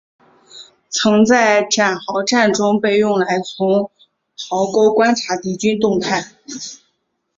[0.89, 3.91] 曾在堑壕战中被用来从
[4.49, 6.25] 壕沟观察敌军动态。